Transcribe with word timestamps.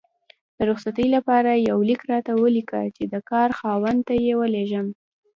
د 0.57 0.59
رخصتي 0.69 1.05
لپاره 1.15 1.51
یو 1.69 1.79
لیک 1.89 2.01
راته 2.11 2.31
ولیکه 2.43 2.81
چې 2.95 3.03
د 3.13 3.15
کار 3.29 3.49
خاوند 3.59 3.99
ته 4.07 4.13
یې 4.25 4.33
ولیږم 4.41 4.87